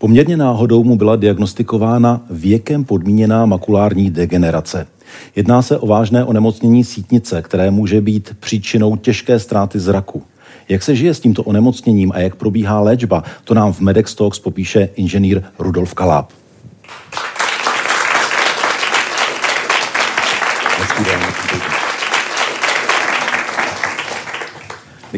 Poměrně 0.00 0.36
náhodou 0.36 0.84
mu 0.84 0.96
byla 0.96 1.16
diagnostikována 1.16 2.20
věkem 2.30 2.84
podmíněná 2.84 3.46
makulární 3.46 4.10
degenerace. 4.10 4.86
Jedná 5.36 5.62
se 5.62 5.78
o 5.78 5.86
vážné 5.86 6.24
onemocnění 6.24 6.84
sítnice, 6.84 7.42
které 7.42 7.70
může 7.70 8.00
být 8.00 8.36
příčinou 8.40 8.96
těžké 8.96 9.38
ztráty 9.38 9.78
zraku. 9.78 10.22
Jak 10.68 10.82
se 10.82 10.96
žije 10.96 11.14
s 11.14 11.20
tímto 11.20 11.42
onemocněním 11.42 12.12
a 12.14 12.18
jak 12.18 12.34
probíhá 12.34 12.80
léčba, 12.80 13.24
to 13.44 13.54
nám 13.54 13.72
v 13.72 13.80
Medex 13.80 14.14
Talks 14.14 14.38
popíše 14.38 14.88
inženýr 14.96 15.42
Rudolf 15.58 15.94
Kaláb. 15.94 16.32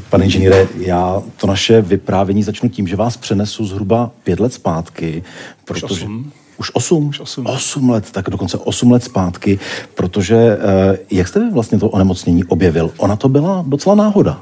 Pane 0.01 0.24
inženýre, 0.24 0.69
já 0.77 1.23
to 1.37 1.46
naše 1.46 1.80
vyprávění 1.80 2.42
začnu 2.42 2.69
tím, 2.69 2.87
že 2.87 2.96
vás 2.96 3.16
přenesu 3.16 3.66
zhruba 3.66 4.10
pět 4.24 4.41
let 4.41 4.52
zpátky, 4.52 5.23
protože... 5.64 5.84
Už 5.87 6.02
osm. 6.02 6.33
Už 6.59 6.70
osm? 6.74 7.09
Už 7.09 7.20
osm. 7.20 7.46
Osm 7.46 7.91
let, 7.91 8.10
tak 8.10 8.30
dokonce 8.30 8.58
osm 8.58 8.92
let 8.92 9.05
zpátky, 9.05 9.58
protože 9.94 10.36
eh, 10.36 10.98
jak 11.11 11.28
jste 11.28 11.41
vy 11.41 11.50
vlastně 11.50 11.78
to 11.78 11.89
onemocnění 11.89 12.44
objevil? 12.44 12.91
Ona 12.97 13.17
to 13.17 13.28
byla 13.28 13.64
docela 13.69 13.94
náhoda. 13.94 14.41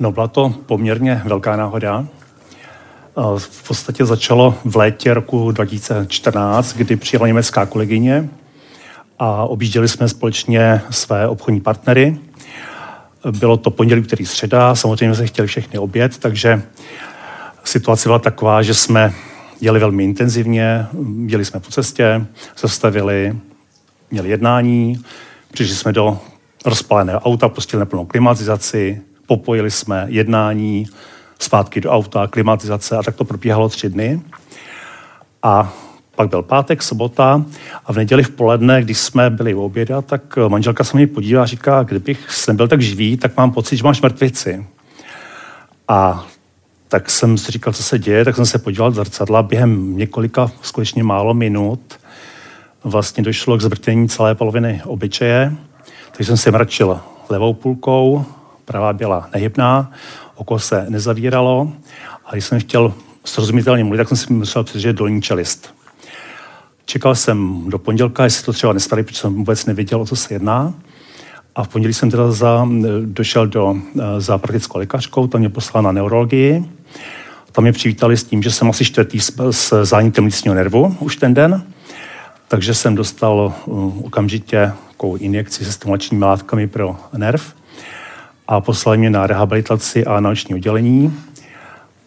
No 0.00 0.12
byla 0.12 0.28
to 0.28 0.54
poměrně 0.66 1.22
velká 1.24 1.56
náhoda. 1.56 2.06
Eh, 3.18 3.22
v 3.38 3.68
podstatě 3.68 4.04
začalo 4.04 4.54
v 4.64 4.76
létě 4.76 5.14
roku 5.14 5.52
2014, 5.52 6.72
kdy 6.72 6.96
přijela 6.96 7.26
německá 7.26 7.66
kolegyně 7.66 8.28
a 9.18 9.44
objížděli 9.44 9.88
jsme 9.88 10.08
společně 10.08 10.80
své 10.90 11.28
obchodní 11.28 11.60
partnery 11.60 12.18
bylo 13.32 13.56
to 13.56 13.70
pondělí, 13.70 14.02
který 14.02 14.26
středa, 14.26 14.74
samozřejmě 14.74 15.14
jsme 15.14 15.26
chtěli 15.26 15.48
všechny 15.48 15.78
oběd, 15.78 16.18
takže 16.18 16.62
situace 17.64 18.08
byla 18.08 18.18
taková, 18.18 18.62
že 18.62 18.74
jsme 18.74 19.14
jeli 19.60 19.80
velmi 19.80 20.04
intenzivně, 20.04 20.86
jeli 21.26 21.44
jsme 21.44 21.60
po 21.60 21.70
cestě, 21.70 22.26
zastavili, 22.58 23.36
měli 24.10 24.28
jednání, 24.28 25.04
přišli 25.52 25.76
jsme 25.76 25.92
do 25.92 26.18
rozpaleného 26.64 27.20
auta, 27.20 27.48
pustili 27.48 27.80
neplnou 27.80 28.04
klimatizaci, 28.04 29.02
popojili 29.26 29.70
jsme 29.70 30.06
jednání, 30.08 30.86
zpátky 31.38 31.80
do 31.80 31.90
auta, 31.90 32.26
klimatizace 32.26 32.96
a 32.96 33.02
tak 33.02 33.16
to 33.16 33.24
probíhalo 33.24 33.68
tři 33.68 33.88
dny. 33.88 34.20
A 35.42 35.72
pak 36.18 36.30
byl 36.30 36.42
pátek, 36.42 36.82
sobota 36.82 37.44
a 37.86 37.92
v 37.92 37.96
neděli 37.96 38.22
v 38.22 38.30
poledne, 38.30 38.82
když 38.82 38.98
jsme 38.98 39.30
byli 39.30 39.54
u 39.54 39.62
oběda, 39.62 40.02
tak 40.02 40.36
manželka 40.48 40.84
se 40.84 40.96
mě 40.96 41.06
podívá 41.06 41.42
a 41.42 41.46
říká, 41.46 41.82
kdybych 41.82 42.28
nebyl 42.48 42.68
tak 42.68 42.82
živý, 42.82 43.16
tak 43.16 43.36
mám 43.36 43.50
pocit, 43.50 43.76
že 43.76 43.84
máš 43.84 44.02
mrtvici. 44.02 44.66
A 45.88 46.26
tak 46.88 47.10
jsem 47.10 47.38
si 47.38 47.52
říkal, 47.52 47.72
co 47.72 47.82
se 47.82 47.98
děje, 47.98 48.24
tak 48.24 48.36
jsem 48.36 48.46
se 48.46 48.58
podíval 48.58 48.90
do 48.90 48.94
zrcadla. 48.94 49.42
Během 49.42 49.96
několika 49.96 50.50
skutečně 50.62 51.02
málo 51.02 51.34
minut 51.34 51.80
vlastně 52.84 53.22
došlo 53.22 53.58
k 53.58 53.62
zvrtění 53.62 54.08
celé 54.08 54.34
poloviny 54.34 54.82
obyčeje, 54.84 55.52
takže 56.12 56.26
jsem 56.26 56.36
si 56.36 56.50
mračil 56.50 57.00
levou 57.28 57.54
půlkou, 57.54 58.24
pravá 58.64 58.92
byla 58.92 59.28
nehybná, 59.34 59.92
oko 60.34 60.58
se 60.58 60.86
nezavíralo 60.88 61.72
a 62.26 62.32
když 62.32 62.44
jsem 62.44 62.60
chtěl 62.60 62.94
srozumitelně 63.24 63.84
mluvit, 63.84 63.98
tak 63.98 64.08
jsem 64.08 64.16
si 64.16 64.32
musel 64.32 64.64
přežít 64.64 64.96
dolní 64.96 65.22
čelist. 65.22 65.77
Čekal 66.90 67.14
jsem 67.14 67.64
do 67.70 67.78
pondělka, 67.78 68.24
jestli 68.24 68.44
to 68.44 68.52
třeba 68.52 68.72
nestali, 68.72 69.02
protože 69.02 69.18
jsem 69.18 69.34
vůbec 69.34 69.66
nevěděl, 69.66 70.00
o 70.00 70.06
co 70.06 70.16
se 70.16 70.34
jedná. 70.34 70.74
A 71.54 71.64
v 71.64 71.68
pondělí 71.68 71.94
jsem 71.94 72.10
teda 72.10 72.30
za, 72.30 72.68
došel 73.04 73.46
do, 73.46 73.76
za 74.18 74.38
praktickou 74.38 74.78
lékařkou, 74.78 75.26
tam 75.26 75.40
mě 75.40 75.48
poslala 75.48 75.82
na 75.82 75.92
neurologii. 75.92 76.64
Tam 77.52 77.62
mě 77.62 77.72
přivítali 77.72 78.16
s 78.16 78.24
tím, 78.24 78.42
že 78.42 78.50
jsem 78.50 78.70
asi 78.70 78.84
čtvrtý 78.84 79.20
s, 79.20 79.32
s 79.50 79.84
zánikem 79.84 80.24
lícního 80.24 80.54
nervu 80.54 80.96
už 81.00 81.16
ten 81.16 81.34
den. 81.34 81.62
Takže 82.48 82.74
jsem 82.74 82.94
dostal 82.94 83.54
uh, 83.66 84.06
okamžitě 84.06 84.72
takovou 84.88 85.16
injekci 85.16 85.64
se 85.64 85.72
stimulačními 85.72 86.24
látkami 86.24 86.66
pro 86.66 86.96
nerv 87.16 87.54
a 88.46 88.60
poslali 88.60 88.98
mě 88.98 89.10
na 89.10 89.26
rehabilitaci 89.26 90.04
a 90.04 90.20
noční 90.20 90.54
oddělení 90.54 91.14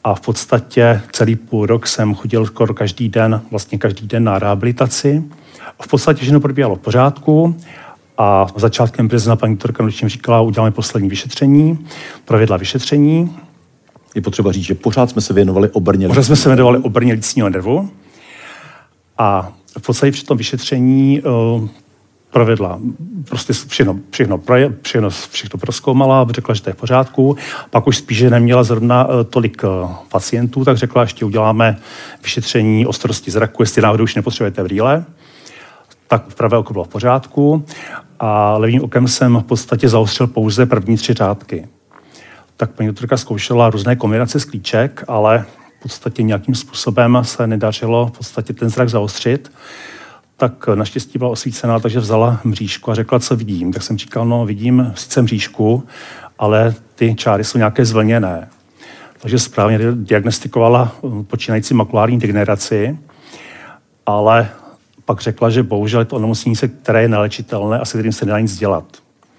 a 0.03 0.15
v 0.15 0.21
podstatě 0.21 1.01
celý 1.11 1.35
půl 1.35 1.65
rok 1.65 1.87
jsem 1.87 2.15
chodil 2.15 2.45
skoro 2.45 2.73
každý 2.73 3.09
den, 3.09 3.41
vlastně 3.51 3.77
každý 3.77 4.07
den 4.07 4.23
na 4.23 4.39
rehabilitaci. 4.39 5.23
V 5.81 5.87
podstatě 5.87 6.21
všechno 6.21 6.39
probíhalo 6.39 6.75
v 6.75 6.79
pořádku 6.79 7.55
a 8.17 8.47
začátkem 8.55 9.07
března 9.07 9.35
paní 9.35 9.53
doktorka 9.53 9.83
nočním 9.83 10.09
říkala, 10.09 10.41
uděláme 10.41 10.71
poslední 10.71 11.09
vyšetření, 11.09 11.87
provedla 12.25 12.57
vyšetření. 12.57 13.37
Je 14.15 14.21
potřeba 14.21 14.51
říct, 14.51 14.65
že 14.65 14.75
pořád 14.75 15.09
jsme 15.09 15.21
se 15.21 15.33
věnovali 15.33 15.69
obrně. 15.69 16.07
Pořád 16.07 16.23
jsme 16.23 16.35
se 16.35 16.49
věnovali 16.49 16.79
obrně 16.79 17.13
lícního 17.13 17.49
nervu. 17.49 17.89
A 19.17 19.51
v 19.79 19.85
podstatě 19.85 20.11
při 20.11 20.25
tom 20.25 20.37
vyšetření 20.37 21.21
uh, 21.21 21.69
provedla, 22.31 22.79
prostě 23.29 23.53
všechno, 23.53 23.99
všechno, 24.09 24.41
všechno, 24.81 25.09
všechno 25.09 25.59
proskoumala, 25.59 26.27
řekla, 26.29 26.55
že 26.55 26.61
to 26.61 26.69
je 26.69 26.73
v 26.73 26.77
pořádku. 26.77 27.37
Pak 27.69 27.87
už 27.87 27.97
spíše 27.97 28.29
neměla 28.29 28.63
zrovna 28.63 29.07
eh, 29.09 29.23
tolik 29.23 29.61
eh, 29.63 29.87
pacientů, 30.11 30.65
tak 30.65 30.77
řekla, 30.77 31.01
ještě 31.01 31.25
uděláme 31.25 31.77
vyšetření 32.23 32.85
ostrosti 32.85 33.31
zraku, 33.31 33.63
jestli 33.63 33.81
náhodou 33.81 34.03
už 34.03 34.15
nepotřebujete 34.15 34.63
brýle. 34.63 35.05
Tak 36.07 36.27
v 36.27 36.35
pravé 36.35 36.57
oko 36.57 36.73
bylo 36.73 36.85
v 36.85 36.87
pořádku 36.87 37.65
a 38.19 38.57
levým 38.57 38.83
okem 38.83 39.07
jsem 39.07 39.37
v 39.37 39.43
podstatě 39.43 39.89
zaostřil 39.89 40.27
pouze 40.27 40.65
první 40.65 40.97
tři 40.97 41.13
řádky. 41.13 41.67
Tak 42.57 42.71
paní 42.71 42.87
doktorka 42.87 43.17
zkoušela 43.17 43.69
různé 43.69 43.95
kombinace 43.95 44.39
sklíček, 44.39 45.03
ale 45.07 45.45
v 45.79 45.81
podstatě 45.81 46.23
nějakým 46.23 46.55
způsobem 46.55 47.19
se 47.21 47.47
nedařilo 47.47 48.07
v 48.07 48.11
podstatě 48.11 48.53
ten 48.53 48.69
zrak 48.69 48.89
zaostřit 48.89 49.51
tak 50.41 50.67
naštěstí 50.67 51.17
byla 51.17 51.29
osvícená, 51.29 51.79
takže 51.79 51.99
vzala 51.99 52.39
mřížku 52.43 52.91
a 52.91 52.95
řekla, 52.95 53.19
co 53.19 53.35
vidím. 53.35 53.73
Tak 53.73 53.83
jsem 53.83 53.97
říkal, 53.97 54.25
no 54.25 54.45
vidím 54.45 54.93
sice 54.95 55.21
mřížku, 55.21 55.83
ale 56.39 56.75
ty 56.95 57.15
čáry 57.15 57.43
jsou 57.43 57.57
nějaké 57.57 57.85
zvlněné. 57.85 58.49
Takže 59.19 59.39
správně 59.39 59.79
diagnostikovala 59.91 60.91
eh, 61.03 61.23
počínající 61.23 61.73
makulární 61.73 62.19
degeneraci, 62.19 62.99
ale 64.05 64.49
pak 65.05 65.21
řekla, 65.21 65.49
že 65.49 65.63
bohužel 65.63 65.99
je 65.99 66.05
to 66.05 66.15
onemocnění, 66.15 66.55
které 66.81 67.01
je 67.01 67.07
nelečitelné 67.07 67.79
a 67.79 67.85
se 67.85 67.97
kterým 67.97 68.11
se 68.11 68.25
nedá 68.25 68.39
nic 68.39 68.57
dělat. 68.57 68.85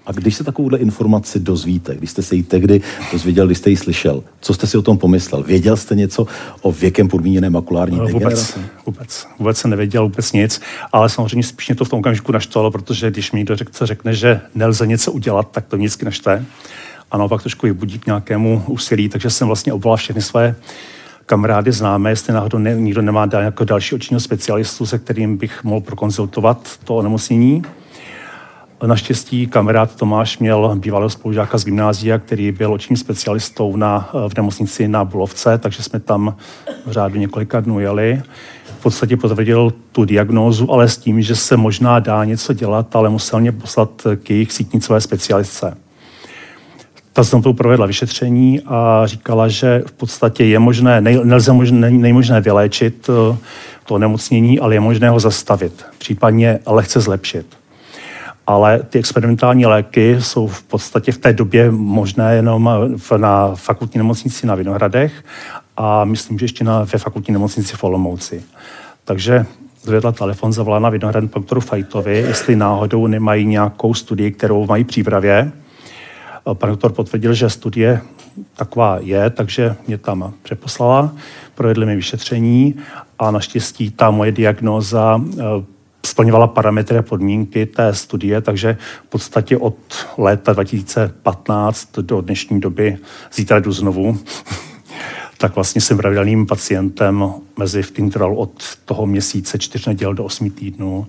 A 0.07 0.13
když 0.13 0.35
se 0.35 0.45
takovouhle 0.45 0.79
informaci 0.79 1.41
dozvíte, 1.41 1.95
když 1.95 2.11
jste 2.11 2.23
se 2.23 2.35
ji 2.37 2.43
tehdy 2.43 2.81
dozvěděl, 3.13 3.47
když 3.47 3.59
jste 3.59 3.71
ji 3.71 3.77
slyšel, 3.77 4.25
co 4.41 4.55
jste 4.55 4.67
si 4.67 4.79
o 4.79 4.83
tom 4.83 4.99
pomyslel? 4.99 5.43
Věděl 5.43 5.77
jste 5.77 5.95
něco 5.95 6.27
o 6.63 6.73
věkem 6.73 7.09
podmíněné 7.09 7.51
makulární 7.51 7.99
no? 7.99 8.07
Vůbec, 8.07 8.59
vůbec, 8.87 9.27
vůbec 9.39 9.59
jsem 9.59 9.71
nevěděl 9.71 10.03
vůbec 10.03 10.33
nic, 10.33 10.61
ale 10.93 11.09
samozřejmě 11.09 11.43
spíš 11.43 11.69
mě 11.69 11.77
to 11.77 11.85
v 11.85 11.89
tom 11.89 11.99
okamžiku 11.99 12.33
naštvalo, 12.33 12.71
protože 12.71 13.11
když 13.11 13.33
mi 13.33 13.39
někdo 13.39 13.57
řekne, 13.57 13.87
řekne, 13.87 14.15
že 14.15 14.41
nelze 14.55 14.87
něco 14.87 15.13
udělat, 15.13 15.49
tak 15.51 15.67
to 15.67 15.77
vždycky 15.77 16.05
naštve. 16.05 16.45
A 17.11 17.19
naopak 17.19 17.43
trošku 17.43 17.67
je 17.67 17.73
budí 17.73 17.99
k 17.99 18.07
nějakému 18.07 18.65
úsilí, 18.67 19.09
takže 19.09 19.31
jsem 19.31 19.47
vlastně 19.47 19.73
obvolal 19.73 19.97
všechny 19.97 20.23
své 20.23 20.55
kamarády 21.27 21.73
známé, 21.73 22.11
jestli 22.11 22.33
náhodou 22.33 22.59
ne, 22.59 22.75
nikdo 22.75 23.03
nemá 23.03 23.27
dál 23.27 23.43
jako 23.43 23.65
další 23.65 23.95
očního 23.95 24.21
specialistu, 24.21 24.87
se 24.87 24.99
kterým 24.99 25.37
bych 25.37 25.65
mohl 25.65 25.81
prokonzultovat 25.81 26.69
to 26.85 26.97
onemocnění. 26.97 27.63
Naštěstí 28.87 29.47
kamarád 29.47 29.97
Tomáš 29.97 30.39
měl 30.39 30.77
bývalého 30.79 31.11
spolužáka 31.11 31.59
z 31.59 31.65
gymnázia, 31.65 32.19
který 32.19 32.53
byl 32.53 32.73
očním 32.73 32.97
specialistou 32.97 33.77
na, 33.77 34.11
v 34.29 34.37
nemocnici 34.37 34.89
na 34.89 35.05
Bulovce, 35.05 35.59
takže 35.59 35.83
jsme 35.83 36.01
tam 36.01 36.37
v 36.87 36.91
řádu 36.93 37.19
několika 37.19 37.61
dnů 37.61 37.81
jeli. 37.81 38.23
V 38.79 38.83
podstatě 38.83 39.17
potvrdil 39.17 39.73
tu 39.93 40.05
diagnózu, 40.05 40.73
ale 40.73 40.89
s 40.89 40.97
tím, 40.97 41.23
že 41.23 41.37
se 41.37 41.57
možná 41.57 41.99
dá 41.99 42.25
něco 42.25 42.53
dělat, 42.53 42.97
ale 42.97 43.09
musel 43.09 43.41
mě 43.41 43.53
poslat 43.53 43.91
k 44.23 44.31
jejich 44.31 44.53
sítnicové 44.53 45.01
specialistce. 45.01 45.77
Ta 47.13 47.23
znovu 47.23 47.53
provedla 47.53 47.87
vyšetření 47.87 48.61
a 48.67 49.03
říkala, 49.05 49.49
že 49.49 49.83
v 49.87 49.93
podstatě 49.93 50.45
je 50.45 50.59
možné, 50.59 51.01
nej, 51.01 51.21
nelze 51.25 51.53
možné, 51.53 51.91
není 51.91 52.13
možné 52.13 52.41
vyléčit 52.41 53.11
eh, 53.11 53.37
to 53.85 53.99
nemocnění, 53.99 54.61
ale 54.61 54.75
je 54.75 54.81
možné 54.81 55.11
ho 55.11 55.21
zastavit, 55.21 55.85
případně 55.99 56.59
lehce 56.67 57.01
zlepšit 57.01 57.62
ale 58.47 58.83
ty 58.83 58.99
experimentální 58.99 59.67
léky 59.67 60.17
jsou 60.21 60.47
v 60.47 60.63
podstatě 60.63 61.13
v 61.13 61.19
té 61.19 61.33
době 61.33 61.71
možné 61.71 62.35
jenom 62.35 62.71
na 63.17 63.55
fakultní 63.55 63.99
nemocnici 63.99 64.47
na 64.47 64.55
Vinohradech 64.55 65.25
a 65.77 66.05
myslím, 66.05 66.39
že 66.39 66.45
ještě 66.45 66.65
na, 66.65 66.85
ve 66.85 66.99
fakultní 66.99 67.33
nemocnici 67.33 67.77
v 67.77 67.85
Olomouci. 67.85 68.43
Takže 69.05 69.47
zvedla 69.83 70.13
telefon, 70.13 70.53
zavolala 70.53 70.81
na 70.81 70.91
Vinohrad 70.91 71.25
doktoru 71.25 71.61
Fajtovi, 71.61 72.19
jestli 72.19 72.57
náhodou 72.57 73.07
nemají 73.07 73.47
nějakou 73.47 73.95
studii, 73.95 74.31
kterou 74.33 74.67
mají 74.67 74.85
přípravě. 74.85 75.53
Pan 76.53 76.71
doktor 76.71 76.93
potvrdil, 76.93 77.35
že 77.35 77.51
studie 77.51 78.01
taková 78.57 78.99
je, 79.01 79.31
takže 79.31 79.77
mě 79.87 79.99
tam 79.99 80.33
přeposlala, 80.43 81.13
provedli 81.55 81.87
mi 81.87 81.97
vyšetření 81.97 82.75
a 83.19 83.31
naštěstí 83.31 83.91
ta 83.91 84.11
moje 84.11 84.33
diagnóza 84.33 85.21
eh, 85.39 85.43
splňovala 86.13 86.47
parametry 86.47 86.99
a 86.99 87.03
podmínky 87.03 87.67
té 87.67 87.95
studie, 87.95 88.41
takže 88.41 88.77
v 89.07 89.09
podstatě 89.09 89.57
od 89.57 89.77
léta 90.19 90.53
2015 90.53 91.99
do 91.99 92.21
dnešní 92.21 92.61
doby, 92.61 92.99
zítra 93.35 93.61
jdu 93.61 93.73
znovu, 93.73 94.19
tak 95.39 95.55
vlastně 95.55 95.81
jsem 95.81 95.97
pravidelným 95.97 96.47
pacientem 96.47 97.25
mezi 97.57 97.83
v 97.83 97.99
intervalu 97.99 98.37
od 98.37 98.63
toho 98.85 99.07
měsíce 99.07 99.59
čtyř 99.59 99.87
neděl 99.87 100.15
do 100.15 100.25
osmi 100.25 100.51
týdnů. 100.51 101.07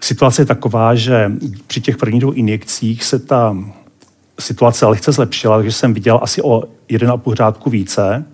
Situace 0.00 0.42
je 0.42 0.46
taková, 0.46 0.94
že 0.94 1.32
při 1.66 1.80
těch 1.80 1.96
prvních 1.96 2.20
dvou 2.20 2.32
injekcích 2.32 3.04
se 3.04 3.18
ta 3.18 3.56
situace 4.40 4.86
lehce 4.86 5.12
zlepšila, 5.12 5.56
takže 5.56 5.72
jsem 5.72 5.94
viděl 5.94 6.20
asi 6.22 6.42
o 6.42 6.62
1,5 6.88 7.34
řádku 7.34 7.70
více, 7.70 8.24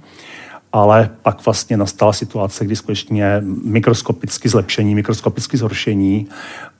ale 0.74 1.10
pak 1.22 1.44
vlastně 1.44 1.76
nastala 1.76 2.12
situace, 2.12 2.64
kdy 2.64 2.76
skutečně 2.76 3.42
mikroskopicky 3.64 4.48
zlepšení, 4.48 4.94
mikroskopicky 4.94 5.56
zhoršení, 5.56 6.28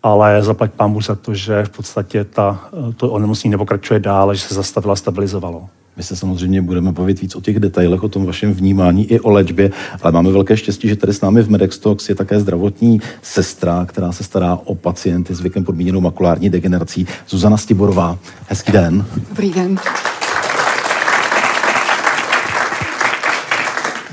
ale 0.02 0.43
zaplať 0.43 0.70
pán 0.70 1.00
za 1.02 1.14
to, 1.14 1.35
že 1.35 1.64
v 1.64 1.70
podstatě 1.70 2.25
ta, 2.25 2.69
to 2.96 3.11
onemocnění 3.11 3.50
nepokračuje 3.50 4.00
dál, 4.00 4.35
že 4.35 4.41
se 4.41 4.55
zastavilo 4.55 4.93
a 4.93 4.96
stabilizovalo. 4.96 5.69
My 5.96 6.02
se 6.02 6.17
samozřejmě 6.17 6.62
budeme 6.62 6.93
bavit 6.93 7.20
víc 7.20 7.37
o 7.37 7.41
těch 7.41 7.61
detailech, 7.61 8.02
o 8.02 8.08
tom 8.08 8.26
vašem 8.26 8.52
vnímání 8.52 9.12
i 9.12 9.20
o 9.20 9.31
léčbě, 9.31 9.70
ale 10.02 10.12
máme 10.12 10.32
velké 10.32 10.56
štěstí, 10.56 10.88
že 10.88 10.97
tady 10.97 11.12
s 11.12 11.20
námi 11.20 11.43
v 11.43 11.50
Medextox 11.50 12.08
je 12.08 12.14
také 12.14 12.40
zdravotní 12.40 13.00
sestra, 13.23 13.87
která 13.88 14.12
se 14.12 14.25
stará 14.25 14.58
o 14.64 14.75
pacienty 14.75 15.35
s 15.35 15.40
věkem 15.40 15.64
podmíněnou 15.64 16.00
makulární 16.00 16.50
degenerací. 16.50 17.06
Zuzana 17.29 17.56
Stiborová. 17.56 18.19
Hezký 18.49 18.73
den. 18.73 19.05
Dobrý 19.29 19.52
den. 19.52 19.79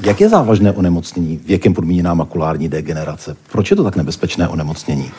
Jak 0.02 0.22
je 0.22 0.30
závažné 0.30 0.72
onemocnění 0.72 1.38
věkem 1.38 1.74
podmíněná 1.74 2.14
makulární 2.14 2.70
degenerace? 2.70 3.36
Proč 3.52 3.72
je 3.72 3.78
to 3.78 3.84
tak 3.84 3.96
nebezpečné 3.96 4.48
onemocnění? 4.48 5.12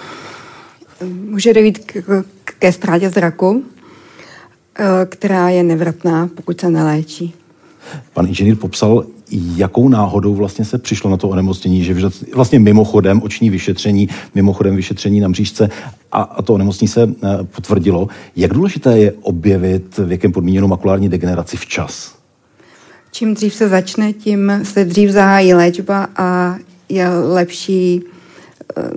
Může 1.28 1.54
dojít 1.54 1.78
k, 1.78 2.24
ke 2.58 2.72
ztrátě 2.72 3.10
zraku, 3.10 3.64
Eh, 4.78 5.06
která 5.06 5.48
je 5.48 5.62
nevratná, 5.62 6.28
pokud 6.34 6.60
se 6.60 6.70
neléčí. 6.70 7.34
Pan 8.14 8.26
inženýr 8.26 8.56
popsal, 8.56 9.04
jakou 9.56 9.88
náhodou 9.88 10.34
vlastně 10.34 10.64
se 10.64 10.78
přišlo 10.78 11.10
na 11.10 11.16
to 11.16 11.28
onemocnění, 11.28 11.84
že 11.84 11.94
vlastně 12.34 12.58
mimochodem 12.58 13.22
oční 13.22 13.50
vyšetření, 13.50 14.08
mimochodem 14.34 14.76
vyšetření 14.76 15.20
na 15.20 15.28
mřížce 15.28 15.70
a, 16.12 16.22
a 16.22 16.42
to 16.42 16.54
onemocnění 16.54 16.88
se 16.88 17.02
eh, 17.02 17.38
potvrdilo. 17.44 18.08
Jak 18.36 18.54
důležité 18.54 18.98
je 18.98 19.12
objevit 19.12 19.98
věkem 19.98 20.32
podmíněnou 20.32 20.68
makulární 20.68 21.08
degeneraci 21.08 21.56
včas? 21.56 22.21
Čím 23.12 23.34
dřív 23.34 23.54
se 23.54 23.68
začne, 23.68 24.12
tím 24.12 24.52
se 24.62 24.84
dřív 24.84 25.10
zahájí 25.10 25.54
léčba 25.54 26.08
a 26.16 26.56
je 26.88 27.08
lepší 27.08 28.04
Eh, 28.76 28.90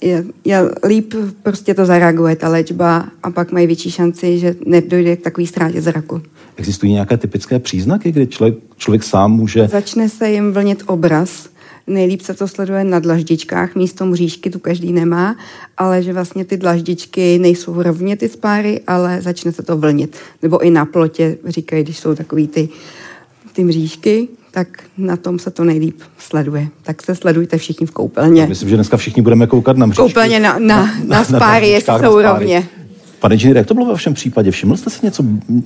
je, 0.00 0.24
je 0.44 0.70
líp 0.86 1.14
prostě 1.42 1.74
to 1.74 1.86
zareaguje, 1.86 2.36
ta 2.36 2.48
léčba, 2.48 3.08
a 3.22 3.30
pak 3.30 3.52
mají 3.52 3.66
větší 3.66 3.90
šanci, 3.90 4.38
že 4.38 4.54
nedojde 4.66 5.16
k 5.16 5.22
takové 5.22 5.46
ztrátě 5.46 5.82
zraku. 5.82 6.22
Existují 6.56 6.92
nějaké 6.92 7.16
typické 7.16 7.58
příznaky, 7.58 8.12
kdy 8.12 8.26
člověk, 8.26 8.54
člověk 8.76 9.02
sám 9.02 9.32
může... 9.32 9.68
Začne 9.68 10.08
se 10.08 10.30
jim 10.30 10.52
vlnit 10.52 10.82
obraz. 10.86 11.48
Nejlíp 11.86 12.20
se 12.20 12.34
to 12.34 12.48
sleduje 12.48 12.84
na 12.84 12.98
dlaždičkách, 12.98 13.74
místo 13.74 14.06
mřížky 14.06 14.50
tu 14.50 14.58
každý 14.58 14.92
nemá, 14.92 15.36
ale 15.76 16.02
že 16.02 16.12
vlastně 16.12 16.44
ty 16.44 16.56
dlaždičky 16.56 17.38
nejsou 17.38 17.82
rovně 17.82 18.16
ty 18.16 18.28
spáry, 18.28 18.80
ale 18.86 19.22
začne 19.22 19.52
se 19.52 19.62
to 19.62 19.76
vlnit. 19.76 20.16
Nebo 20.42 20.58
i 20.58 20.70
na 20.70 20.84
plotě, 20.84 21.38
říkají, 21.44 21.84
když 21.84 21.98
jsou 21.98 22.14
takový 22.14 22.48
ty, 22.48 22.68
ty 23.52 23.64
mřížky, 23.64 24.28
tak 24.50 24.68
na 24.98 25.16
tom 25.16 25.38
se 25.38 25.50
to 25.50 25.64
nejlíp 25.64 26.00
sleduje. 26.18 26.68
Tak 26.82 27.02
se 27.02 27.14
sledujte 27.14 27.58
všichni 27.58 27.86
v 27.86 27.90
koupelně. 27.90 28.46
Myslím, 28.46 28.68
že 28.68 28.74
dneska 28.76 28.96
všichni 28.96 29.22
budeme 29.22 29.46
koukat 29.46 29.76
na 29.76 29.86
mřížky. 29.86 30.02
Koupelně 30.02 30.40
na, 30.40 30.58
na, 30.58 30.84
na, 30.86 30.94
na 31.04 31.24
spáry, 31.24 31.68
jestli 31.68 31.94
jsou 32.00 32.22
rovně. 32.22 32.68
Pane 33.20 33.34
inženýr, 33.34 33.56
jak 33.56 33.66
to 33.66 33.74
bylo 33.74 33.86
ve 33.86 33.92
vašem 33.92 34.14
případě? 34.14 34.50
Všiml 34.50 34.76
jste 34.76 34.90
si 34.90 35.06
něco 35.06 35.22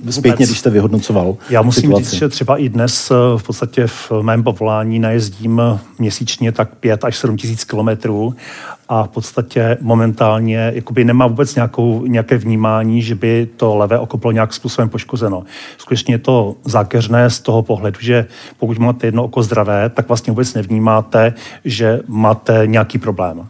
zpětně, 0.09 0.31
Vůbec. 0.31 0.49
když 0.49 0.59
jste 0.59 0.69
vyhodnocoval 0.69 1.37
Já 1.49 1.61
musím 1.61 1.81
situaci? 1.81 2.03
říct, 2.03 2.13
že 2.19 2.29
třeba 2.29 2.57
i 2.57 2.69
dnes 2.69 3.11
eh, 3.11 3.15
v 3.37 3.43
podstatě 3.43 3.87
v 3.87 4.11
mém 4.21 4.43
povolání 4.43 4.99
najezdím 4.99 5.61
eh, 5.61 5.79
měsíčně 5.99 6.51
tak 6.51 6.75
5 6.75 7.03
až 7.03 7.17
7 7.17 7.37
tisíc 7.37 7.63
kilometrů 7.63 8.35
a 8.89 9.03
v 9.03 9.07
podstatě 9.09 9.77
momentálně 9.81 10.71
jakoby 10.75 11.05
nemá 11.05 11.27
vůbec 11.27 11.55
nějakou, 11.55 12.05
nějaké 12.05 12.37
vnímání, 12.37 13.01
že 13.01 13.15
by 13.15 13.47
to 13.57 13.75
levé 13.75 13.99
oko 13.99 14.17
bylo 14.17 14.31
nějak 14.31 14.53
způsobem 14.53 14.89
poškozeno. 14.89 15.43
Skutečně 15.77 16.13
je 16.13 16.19
to 16.19 16.55
zákeřné 16.65 17.29
z 17.29 17.39
toho 17.39 17.63
pohledu, 17.63 17.99
že 18.01 18.25
pokud 18.59 18.77
máte 18.77 19.07
jedno 19.07 19.23
oko 19.23 19.43
zdravé, 19.43 19.89
tak 19.89 20.07
vlastně 20.07 20.31
vůbec 20.31 20.53
nevnímáte, 20.53 21.33
že 21.65 21.99
máte 22.07 22.61
nějaký 22.65 22.97
problém 22.97 23.47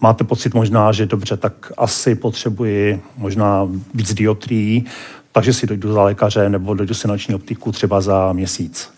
máte 0.00 0.24
pocit 0.24 0.54
možná, 0.54 0.92
že 0.92 1.06
dobře, 1.06 1.36
tak 1.36 1.72
asi 1.78 2.14
potřebuji 2.14 3.02
možná 3.16 3.68
víc 3.94 4.14
dioptrií, 4.14 4.84
takže 5.32 5.52
si 5.52 5.66
dojdu 5.66 5.92
za 5.92 6.02
lékaře 6.02 6.48
nebo 6.48 6.74
dojdu 6.74 6.94
si 6.94 7.08
noční 7.08 7.34
optiku 7.34 7.72
třeba 7.72 8.00
za 8.00 8.32
měsíc. 8.32 8.90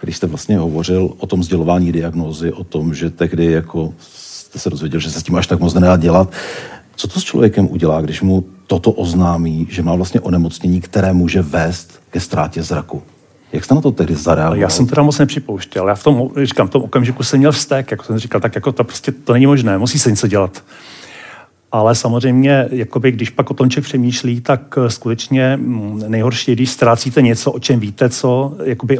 Když 0.00 0.16
jste 0.16 0.26
vlastně 0.26 0.58
hovořil 0.58 1.10
o 1.18 1.26
tom 1.26 1.42
sdělování 1.42 1.92
diagnózy, 1.92 2.52
o 2.52 2.64
tom, 2.64 2.94
že 2.94 3.10
tehdy 3.10 3.44
jako 3.44 3.94
jste 3.98 4.58
se 4.58 4.70
dozvěděl, 4.70 5.00
že 5.00 5.10
se 5.10 5.20
s 5.20 5.22
tím 5.22 5.36
až 5.36 5.46
tak 5.46 5.60
moc 5.60 5.74
nedá 5.74 5.96
dělat, 5.96 6.32
co 6.96 7.08
to 7.08 7.20
s 7.20 7.24
člověkem 7.24 7.70
udělá, 7.70 8.00
když 8.00 8.22
mu 8.22 8.44
toto 8.66 8.92
oznámí, 8.92 9.66
že 9.70 9.82
má 9.82 9.94
vlastně 9.94 10.20
onemocnění, 10.20 10.80
které 10.80 11.12
může 11.12 11.42
vést 11.42 12.00
ke 12.10 12.20
ztrátě 12.20 12.62
zraku? 12.62 13.02
Jak 13.52 13.64
jste 13.64 13.74
na 13.74 13.80
to 13.80 13.92
tehdy 13.92 14.14
zareagoval? 14.14 14.56
Já 14.58 14.68
jsem 14.68 14.86
teda 14.86 15.02
moc 15.02 15.18
nepřipouštěl. 15.18 15.88
Já 15.88 15.94
v 15.94 16.02
tom, 16.02 16.30
říkám, 16.42 16.68
v 16.68 16.70
tom 16.70 16.82
okamžiku 16.82 17.22
jsem 17.22 17.38
měl 17.38 17.52
vztek, 17.52 17.90
jako 17.90 18.04
jsem 18.04 18.18
říkal, 18.18 18.40
tak 18.40 18.54
jako 18.54 18.72
to 18.72 18.84
prostě 18.84 19.12
to 19.12 19.32
není 19.32 19.46
možné, 19.46 19.78
musí 19.78 19.98
se 19.98 20.10
něco 20.10 20.26
dělat. 20.26 20.64
Ale 21.72 21.94
samozřejmě, 21.94 22.68
jakoby, 22.70 23.12
když 23.12 23.30
pak 23.30 23.50
o 23.50 23.54
tom 23.54 23.70
člověk 23.70 23.84
přemýšlí, 23.84 24.40
tak 24.40 24.78
eh, 24.78 24.90
skutečně 24.90 25.56
mm, 25.56 26.02
nejhorší 26.08 26.50
je, 26.50 26.54
když 26.54 26.70
ztrácíte 26.70 27.22
něco, 27.22 27.52
o 27.52 27.58
čem 27.58 27.80
víte, 27.80 28.08
co, 28.08 28.56
jakoby, 28.64 28.98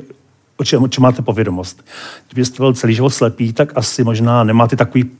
o 0.56 0.64
čem, 0.64 0.82
o 0.82 0.88
čem 0.88 1.02
máte 1.02 1.22
povědomost. 1.22 1.84
Kdybyste 2.28 2.56
byl 2.56 2.74
celý 2.74 2.94
život 2.94 3.10
slepý, 3.10 3.52
tak 3.52 3.72
asi 3.74 4.04
možná 4.04 4.44
nemáte 4.44 4.76
takový 4.76 5.10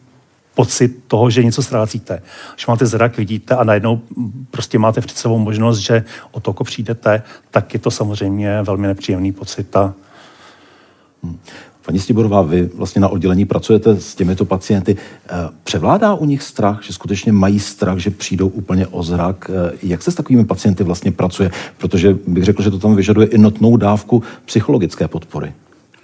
pocit 0.60 1.04
toho, 1.06 1.30
že 1.30 1.44
něco 1.44 1.62
ztrácíte. 1.62 2.22
Když 2.54 2.66
máte 2.66 2.86
zrak, 2.86 3.16
vidíte 3.16 3.54
a 3.54 3.64
najednou 3.64 4.00
prostě 4.50 4.78
máte 4.78 5.00
před 5.00 5.16
sebou 5.16 5.38
možnost, 5.38 5.78
že 5.78 6.04
o 6.30 6.40
toko 6.40 6.64
přijdete, 6.64 7.22
tak 7.50 7.74
je 7.74 7.80
to 7.80 7.90
samozřejmě 7.90 8.62
velmi 8.62 8.86
nepříjemný 8.86 9.32
pocit. 9.32 9.76
A... 9.76 9.94
Hmm. 11.22 11.38
Paní 11.86 11.98
Stiborová, 11.98 12.42
vy 12.42 12.70
vlastně 12.74 13.00
na 13.00 13.08
oddělení 13.08 13.44
pracujete 13.44 14.00
s 14.00 14.14
těmito 14.14 14.44
pacienty. 14.44 14.96
Eh, 14.96 15.30
převládá 15.64 16.14
u 16.14 16.24
nich 16.24 16.42
strach, 16.42 16.84
že 16.84 16.92
skutečně 16.92 17.32
mají 17.32 17.58
strach, 17.60 17.98
že 17.98 18.10
přijdou 18.10 18.48
úplně 18.48 18.86
o 18.86 19.02
zrak? 19.02 19.50
Eh, 19.50 19.78
jak 19.82 20.02
se 20.02 20.10
s 20.10 20.14
takovými 20.14 20.44
pacienty 20.44 20.84
vlastně 20.84 21.12
pracuje? 21.12 21.50
Protože 21.78 22.16
bych 22.26 22.44
řekl, 22.44 22.62
že 22.62 22.70
to 22.70 22.78
tam 22.78 22.96
vyžaduje 22.96 23.26
i 23.26 23.38
notnou 23.38 23.76
dávku 23.76 24.22
psychologické 24.44 25.08
podpory. 25.08 25.52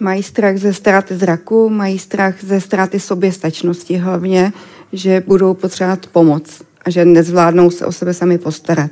Mají 0.01 0.23
strach 0.23 0.57
ze 0.57 0.73
ztráty 0.73 1.17
zraku, 1.17 1.69
mají 1.69 1.99
strach 1.99 2.35
ze 2.45 2.61
ztráty 2.61 3.01
soběstačnosti 3.01 3.97
hlavně, 3.97 4.53
že 4.93 5.23
budou 5.27 5.55
potřebovat 5.55 6.07
pomoc 6.07 6.63
a 6.85 6.91
že 6.91 7.05
nezvládnou 7.05 7.71
se 7.71 7.87
o 7.87 7.93
sebe 7.93 8.15
sami 8.15 8.39
postarat. 8.39 8.91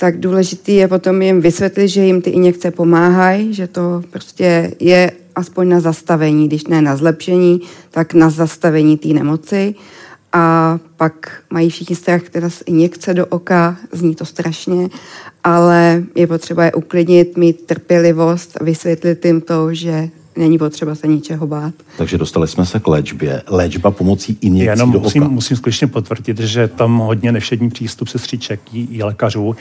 Tak 0.00 0.20
důležitý 0.20 0.74
je 0.74 0.88
potom 0.88 1.22
jim 1.22 1.40
vysvětlit, 1.40 1.88
že 1.88 2.04
jim 2.04 2.22
ty 2.22 2.30
injekce 2.30 2.70
pomáhají, 2.70 3.54
že 3.54 3.66
to 3.66 4.02
prostě 4.10 4.74
je 4.80 5.12
aspoň 5.34 5.68
na 5.68 5.80
zastavení, 5.80 6.48
když 6.48 6.66
ne 6.66 6.82
na 6.82 6.96
zlepšení, 6.96 7.60
tak 7.90 8.14
na 8.14 8.30
zastavení 8.30 8.98
té 8.98 9.08
nemoci. 9.08 9.74
A 10.32 10.78
pak 10.96 11.42
mají 11.50 11.70
všichni 11.70 11.96
strach 11.96 12.22
teda 12.22 12.50
z 12.50 12.62
injekce 12.66 13.14
do 13.14 13.26
oka, 13.26 13.76
zní 13.92 14.14
to 14.14 14.24
strašně, 14.24 14.88
ale 15.44 16.02
je 16.14 16.26
potřeba 16.26 16.64
je 16.64 16.72
uklidnit, 16.72 17.36
mít 17.36 17.66
trpělivost 17.66 18.56
a 18.60 18.64
vysvětlit 18.64 19.24
jim 19.24 19.40
to, 19.40 19.74
že 19.74 20.08
není 20.36 20.58
potřeba 20.58 20.94
se 20.94 21.06
ničeho 21.06 21.46
bát. 21.46 21.74
Takže 21.98 22.18
dostali 22.18 22.48
jsme 22.48 22.66
se 22.66 22.80
k 22.80 22.86
léčbě. 22.86 23.42
Léčba 23.48 23.90
pomocí 23.90 24.38
injekcí 24.40 24.66
Já 24.66 24.72
jenom 24.72 24.92
do 24.92 25.00
musím, 25.00 25.22
oka. 25.22 25.32
musím 25.32 25.56
skutečně 25.56 25.86
potvrdit, 25.86 26.38
že 26.38 26.68
tam 26.68 26.98
hodně 26.98 27.32
nevšední 27.32 27.70
přístup 27.70 28.08
sestříček 28.08 28.60
i, 28.74 28.88
i 28.90 29.02
lékařů. 29.02 29.56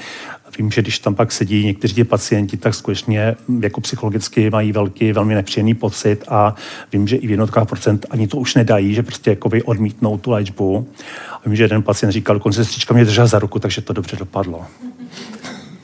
Vím, 0.57 0.71
že 0.71 0.81
když 0.81 0.99
tam 0.99 1.15
pak 1.15 1.31
sedí 1.31 1.65
někteří 1.65 1.95
ti 1.95 2.03
pacienti, 2.03 2.57
tak 2.57 2.73
skutečně 2.73 3.35
jako 3.59 3.81
psychologicky 3.81 4.49
mají 4.49 4.71
velký, 4.71 5.11
velmi 5.11 5.35
nepříjemný 5.35 5.73
pocit 5.73 6.23
a 6.27 6.55
vím, 6.93 7.07
že 7.07 7.15
i 7.15 7.27
v 7.27 7.31
jednotkách 7.31 7.67
procent 7.67 8.05
ani 8.09 8.27
to 8.27 8.37
už 8.37 8.55
nedají, 8.55 8.93
že 8.93 9.03
prostě 9.03 9.29
jakoby 9.29 9.63
odmítnou 9.63 10.17
tu 10.17 10.31
léčbu. 10.31 10.87
A 11.33 11.41
vím, 11.45 11.55
že 11.55 11.63
jeden 11.63 11.83
pacient 11.83 12.11
říkal, 12.11 12.35
dokonce 12.35 12.63
sestřička 12.63 12.93
mě 12.93 13.05
držela 13.05 13.27
za 13.27 13.39
ruku, 13.39 13.59
takže 13.59 13.81
to 13.81 13.93
dobře 13.93 14.15
dopadlo. 14.15 14.65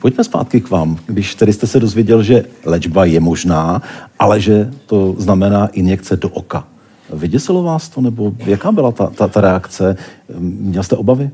Pojďme 0.06 0.24
zpátky 0.24 0.60
k 0.60 0.70
vám. 0.70 0.98
Když 1.06 1.34
tedy 1.34 1.52
jste 1.52 1.66
se 1.66 1.80
dozvěděl, 1.80 2.22
že 2.22 2.44
léčba 2.64 3.04
je 3.04 3.20
možná, 3.20 3.82
ale 4.18 4.40
že 4.40 4.70
to 4.86 5.14
znamená 5.18 5.66
injekce 5.66 6.16
do 6.16 6.28
oka. 6.28 6.68
Vyděsilo 7.12 7.62
vás 7.62 7.88
to, 7.88 8.00
nebo 8.00 8.32
jaká 8.38 8.72
byla 8.72 8.92
ta, 8.92 9.06
ta, 9.06 9.28
ta 9.28 9.40
reakce? 9.40 9.96
Měl 10.38 10.82
jste 10.82 10.96
obavy? 10.96 11.30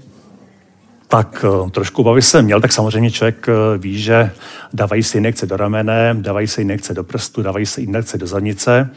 Tak 1.09 1.45
eh, 1.49 1.71
trošku 1.71 2.03
obavy 2.03 2.23
jsem 2.23 2.45
měl, 2.45 2.61
tak 2.61 2.73
samozřejmě 2.73 3.11
člověk 3.11 3.47
eh, 3.49 3.79
ví, 3.79 3.99
že 4.03 4.31
dávají 4.73 5.03
se 5.03 5.19
injekce 5.19 5.47
do 5.47 5.57
ramene, 5.57 6.17
dávají 6.19 6.47
se 6.47 6.63
injekce 6.63 6.95
do 6.95 7.05
prstu, 7.05 7.43
dávají 7.43 7.67
se 7.67 7.83
injekce 7.83 8.19
do 8.19 8.27
zadnice. 8.27 8.91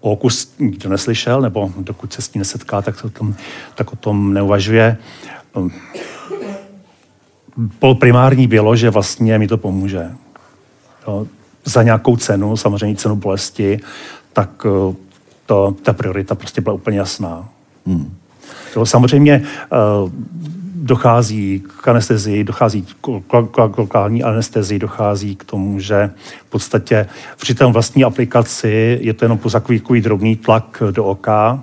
O 0.00 0.10
okus 0.10 0.52
nikdo 0.58 0.90
neslyšel, 0.90 1.40
nebo 1.40 1.72
dokud 1.76 2.12
se 2.12 2.22
s 2.22 2.28
tím 2.28 2.40
nesetká, 2.40 2.82
tak, 2.82 3.04
o 3.04 3.10
tom, 3.10 3.34
tak 3.74 3.92
o 3.92 3.96
tom 3.96 4.34
neuvažuje. 4.34 4.96
Primární 7.98 8.46
bylo, 8.46 8.76
že 8.76 8.90
vlastně 8.90 9.38
mi 9.38 9.48
to 9.48 9.58
pomůže. 9.58 10.10
Jo, 11.08 11.26
za 11.64 11.82
nějakou 11.82 12.16
cenu, 12.16 12.56
samozřejmě 12.56 12.96
cenu 12.96 13.16
bolesti, 13.16 13.80
tak 14.32 14.66
eh, 14.66 14.94
to, 15.46 15.76
ta 15.82 15.92
priorita 15.92 16.34
prostě 16.34 16.60
byla 16.60 16.74
úplně 16.74 16.98
jasná. 16.98 17.48
Hmm. 17.86 18.16
To 18.74 18.86
samozřejmě 18.86 19.42
uh, 19.72 20.10
dochází 20.74 21.62
k 21.82 21.88
anestezii, 21.88 22.44
dochází 22.44 22.86
k 23.72 23.78
lokální 23.78 24.22
anestezii, 24.22 24.78
dochází 24.78 25.36
k 25.36 25.44
tomu, 25.44 25.80
že 25.80 26.10
v 26.46 26.50
podstatě 26.50 27.06
při 27.36 27.54
té 27.54 27.66
vlastní 27.66 28.04
aplikaci 28.04 28.98
je 29.00 29.14
to 29.14 29.24
jenom 29.24 29.38
po 29.38 29.50
takový 29.50 30.00
drobný 30.00 30.36
tlak 30.36 30.82
do 30.90 31.04
oka, 31.04 31.62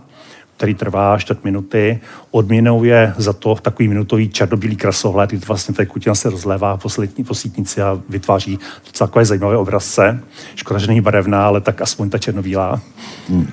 který 0.62 0.76
trvá 0.76 1.18
čtvrt 1.18 1.44
minuty. 1.44 2.00
Odměnou 2.32 2.84
je 2.84 3.14
za 3.18 3.34
to 3.34 3.56
takový 3.56 3.88
minutový 3.88 4.30
černobílý 4.30 4.76
krasohled, 4.76 5.30
kdy 5.30 5.46
vlastně 5.48 5.76
ta 5.76 5.86
kutina 5.86 6.16
se 6.16 6.30
rozlévá 6.30 6.78
po, 6.78 6.90
sítnici, 6.90 7.24
po 7.24 7.36
sítnici 7.36 7.82
a 7.82 8.02
vytváří 8.10 8.60
takové 8.98 9.26
zajímavé 9.26 9.58
obrazce. 9.58 10.24
Škoda, 10.56 10.80
že 10.80 10.88
není 10.88 11.02
barevná, 11.02 11.46
ale 11.46 11.62
tak 11.62 11.82
aspoň 11.82 12.10
ta 12.10 12.18
černobílá. 12.18 12.82
Hmm. 13.30 13.48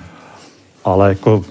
Ale 0.83 1.09
jako 1.09 1.45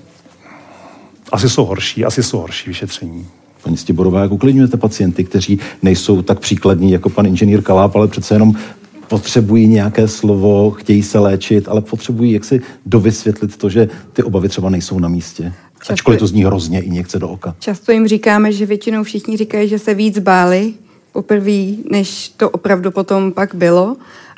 asi 1.33 1.49
jsou 1.49 1.65
horší, 1.65 2.05
asi 2.05 2.23
jsou 2.23 2.38
horší 2.38 2.71
vyšetření. 2.71 3.27
Paní 3.62 3.77
Stiborová, 3.77 4.21
jak 4.21 4.33
uklidňujete 4.33 4.77
pacienty, 4.77 5.25
kteří 5.25 5.59
nejsou 5.83 6.23
tak 6.23 6.38
příkladní 6.38 6.93
jako 6.93 7.11
pan 7.11 7.27
inženýr 7.27 7.62
Kaláp, 7.62 7.97
ale 7.97 8.09
přece 8.09 8.35
jenom 8.35 8.55
potřebují 9.09 9.69
nějaké 9.69 10.09
slovo, 10.09 10.71
chtějí 10.71 11.03
se 11.03 11.19
léčit, 11.19 11.69
ale 11.69 11.81
potřebují 11.81 12.33
jak 12.33 12.45
si 12.45 12.61
dovysvětlit 12.87 13.57
to, 13.57 13.69
že 13.69 13.88
ty 14.12 14.23
obavy 14.23 14.49
třeba 14.49 14.71
nejsou 14.71 14.99
na 14.99 15.09
místě. 15.09 15.53
Často, 15.79 15.93
Ačkoliv 15.93 16.19
to 16.21 16.27
zní 16.27 16.45
hrozně 16.45 16.81
i 16.81 16.91
někde 16.91 17.19
do 17.19 17.29
oka. 17.29 17.55
Často 17.59 17.93
jim 17.93 18.09
říkáme, 18.09 18.53
že 18.53 18.67
většinou 18.67 19.03
všichni 19.03 19.37
říkají, 19.37 19.69
že 19.69 19.79
se 19.79 19.95
víc 19.95 20.19
báli 20.19 20.75
poprvé, 21.12 21.67
než 21.91 22.29
to 22.29 22.50
opravdu 22.50 22.91
potom 22.91 23.33
pak 23.33 23.55
bylo. 23.55 23.97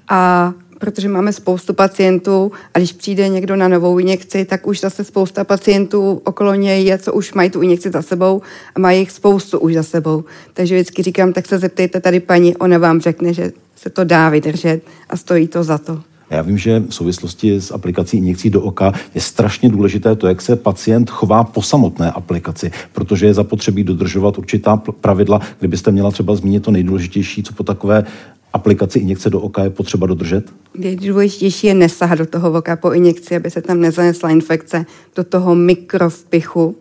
A 0.08 0.52
protože 0.80 1.08
máme 1.08 1.32
spoustu 1.32 1.74
pacientů 1.74 2.52
a 2.74 2.78
když 2.78 2.92
přijde 2.92 3.28
někdo 3.28 3.56
na 3.56 3.68
novou 3.68 3.98
injekci, 3.98 4.44
tak 4.44 4.66
už 4.66 4.80
zase 4.80 5.04
spousta 5.04 5.44
pacientů 5.44 6.20
okolo 6.24 6.54
něj 6.54 6.84
je, 6.84 6.98
co 6.98 7.12
už 7.12 7.34
mají 7.34 7.50
tu 7.50 7.60
injekci 7.62 7.90
za 7.90 8.02
sebou 8.02 8.42
a 8.74 8.80
mají 8.80 8.98
jich 8.98 9.10
spoustu 9.10 9.58
už 9.58 9.74
za 9.74 9.82
sebou. 9.82 10.24
Takže 10.52 10.74
vždycky 10.74 11.02
říkám, 11.02 11.32
tak 11.32 11.46
se 11.46 11.58
zeptejte 11.58 12.00
tady 12.00 12.20
paní, 12.20 12.56
ona 12.56 12.78
vám 12.78 13.00
řekne, 13.00 13.34
že 13.34 13.52
se 13.82 13.90
to 13.90 14.04
dá 14.04 14.28
vydržet 14.28 14.80
a 15.08 15.16
stojí 15.16 15.48
to 15.48 15.64
za 15.64 15.78
to. 15.78 16.00
Já 16.30 16.42
vím, 16.42 16.58
že 16.58 16.80
v 16.80 16.94
souvislosti 16.94 17.60
s 17.60 17.72
aplikací 17.72 18.16
injekcí 18.16 18.50
do 18.50 18.62
oka 18.62 18.92
je 19.14 19.20
strašně 19.20 19.68
důležité 19.68 20.16
to, 20.16 20.28
jak 20.28 20.42
se 20.42 20.56
pacient 20.56 21.10
chová 21.10 21.44
po 21.44 21.62
samotné 21.62 22.10
aplikaci, 22.10 22.70
protože 22.92 23.26
je 23.26 23.34
zapotřebí 23.34 23.84
dodržovat 23.84 24.38
určitá 24.38 24.76
pravidla. 24.76 25.40
Kdybyste 25.58 25.90
měla 25.90 26.10
třeba 26.10 26.34
zmínit 26.34 26.62
to 26.62 26.70
nejdůležitější, 26.70 27.42
co 27.42 27.52
po 27.52 27.62
takové 27.62 28.04
aplikaci 28.52 28.98
injekce 28.98 29.30
do 29.30 29.40
oka 29.40 29.64
je 29.64 29.70
potřeba 29.70 30.06
dodržet? 30.06 30.50
Nejdůležitější 30.78 31.66
je 31.66 31.74
nesahat 31.74 32.18
do 32.18 32.26
toho 32.26 32.52
oka 32.52 32.76
po 32.76 32.92
injekci, 32.92 33.36
aby 33.36 33.50
se 33.50 33.62
tam 33.62 33.80
nezanesla 33.80 34.30
infekce 34.30 34.86
do 35.16 35.24
toho 35.24 35.54
mikrovpichu, 35.54 36.76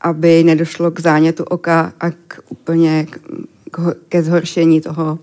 aby 0.00 0.44
nedošlo 0.44 0.90
k 0.90 1.00
zánětu 1.00 1.44
oka 1.44 1.92
a 2.00 2.10
k 2.10 2.40
úplně 2.48 3.06
ke 4.08 4.22
zhoršení 4.22 4.80
toho 4.80 5.18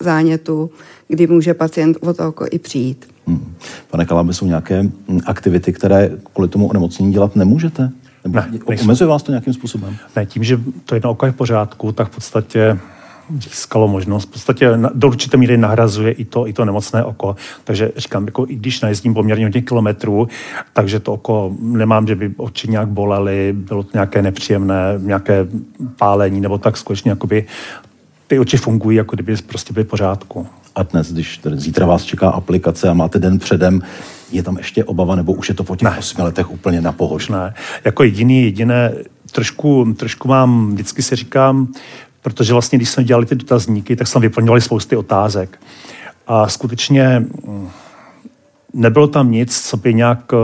zánětu, 0.00 0.70
kdy 1.08 1.26
může 1.26 1.54
pacient 1.54 1.96
o 2.00 2.14
to 2.14 2.28
oko 2.28 2.46
i 2.50 2.58
přijít. 2.58 3.08
Hmm. 3.26 3.54
Pane 3.90 4.04
Kalábe, 4.04 4.32
jsou 4.32 4.46
nějaké 4.46 4.82
hm, 4.82 5.20
aktivity, 5.26 5.72
které 5.72 6.10
kvůli 6.32 6.48
tomu 6.48 6.68
onemocnění 6.68 7.12
dělat 7.12 7.36
nemůžete? 7.36 7.90
Nebo 8.24 8.40
ne, 8.40 8.76
omezuje 8.82 9.08
vás 9.08 9.22
to 9.22 9.32
nějakým 9.32 9.54
způsobem? 9.54 9.96
Ne, 10.16 10.26
tím, 10.26 10.44
že 10.44 10.60
to 10.84 10.94
jedno 10.94 11.10
oko 11.10 11.26
je 11.26 11.32
v 11.32 11.36
pořádku, 11.36 11.92
tak 11.92 12.08
v 12.08 12.14
podstatě 12.14 12.78
získalo 13.30 13.88
možnost. 13.88 14.28
V 14.28 14.32
podstatě 14.32 14.70
do 14.94 15.08
určité 15.08 15.36
míry 15.36 15.56
nahrazuje 15.56 16.12
i 16.12 16.24
to, 16.24 16.48
i 16.48 16.52
to 16.52 16.64
nemocné 16.64 17.04
oko. 17.04 17.36
Takže 17.64 17.92
říkám, 17.96 18.26
jako 18.26 18.46
i 18.48 18.54
když 18.54 18.80
najezdím 18.80 19.14
poměrně 19.14 19.44
hodně 19.44 19.62
kilometrů, 19.62 20.28
takže 20.72 21.00
to 21.00 21.12
oko 21.12 21.56
nemám, 21.60 22.06
že 22.06 22.14
by 22.14 22.34
oči 22.36 22.70
nějak 22.70 22.88
bolely, 22.88 23.52
bylo 23.56 23.82
to 23.82 23.90
nějaké 23.92 24.22
nepříjemné, 24.22 24.94
nějaké 24.98 25.46
pálení, 25.96 26.40
nebo 26.40 26.58
tak 26.58 26.76
skutečně 26.76 27.10
jakoby 27.10 27.46
ty 28.34 28.38
oči 28.38 28.56
fungují, 28.56 28.96
jako 28.96 29.16
kdyby 29.16 29.36
prostě 29.36 29.72
byly 29.72 29.84
v 29.84 29.88
pořádku. 29.88 30.46
A 30.74 30.82
dnes, 30.82 31.12
když 31.12 31.38
tedy 31.38 31.58
zítra 31.58 31.86
vás 31.86 32.04
čeká 32.04 32.30
aplikace 32.30 32.88
a 32.88 32.94
máte 32.94 33.18
den 33.18 33.38
předem, 33.38 33.82
je 34.32 34.42
tam 34.42 34.58
ještě 34.58 34.84
obava, 34.84 35.14
nebo 35.14 35.32
už 35.32 35.48
je 35.48 35.54
to 35.54 35.64
po 35.64 35.76
těch 35.76 35.90
ne. 35.90 35.98
osmi 35.98 36.22
letech 36.22 36.50
úplně 36.50 36.80
na 36.80 36.92
pohož? 36.92 37.28
Ne. 37.28 37.54
Jako 37.84 38.02
jediný, 38.04 38.42
jediné, 38.42 38.92
trošku, 39.32 39.94
trošku 39.96 40.28
mám, 40.28 40.72
vždycky 40.72 41.02
si 41.02 41.16
říkám, 41.16 41.68
protože 42.22 42.52
vlastně, 42.52 42.78
když 42.78 42.90
jsme 42.90 43.04
dělali 43.04 43.26
ty 43.26 43.34
dotazníky, 43.34 43.96
tak 43.96 44.06
jsme 44.06 44.20
vyplňovali 44.20 44.60
spousty 44.60 44.96
otázek. 44.96 45.58
A 46.26 46.48
skutečně 46.48 47.18
mm, 47.46 47.68
nebylo 48.72 49.06
tam 49.06 49.30
nic, 49.30 49.60
co 49.60 49.76
by 49.76 49.94
nějak 49.94 50.32
eh, 50.32 50.36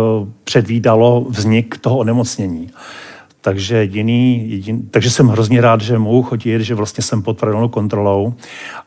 předvídalo 0.45 1.27
vznik 1.29 1.79
toho 1.79 1.99
onemocnění. 1.99 2.71
Takže, 3.41 3.77
jediný, 3.77 4.51
jediný, 4.51 4.83
takže 4.91 5.11
jsem 5.11 5.29
hrozně 5.29 5.61
rád, 5.61 5.81
že 5.81 5.99
mohu 5.99 6.23
chodit, 6.23 6.63
že 6.63 6.75
vlastně 6.75 7.05
jsem 7.05 7.23
pod 7.23 7.39
pravidelnou 7.39 7.69
kontrolou 7.69 8.35